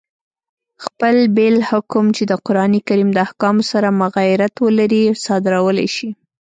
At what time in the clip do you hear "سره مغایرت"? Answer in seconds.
3.71-4.53